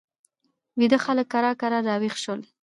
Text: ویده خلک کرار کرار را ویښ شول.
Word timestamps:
ویده 0.79 0.97
خلک 1.05 1.27
کرار 1.33 1.55
کرار 1.61 1.83
را 1.89 1.95
ویښ 2.01 2.15
شول. 2.23 2.41